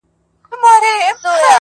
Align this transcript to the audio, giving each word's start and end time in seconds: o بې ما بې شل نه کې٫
o 0.51 0.53
بې 0.53 0.55
ما 0.61 0.73
بې 0.83 0.91
شل 0.93 1.01
نه 1.07 1.11
کې٫ 1.21 1.49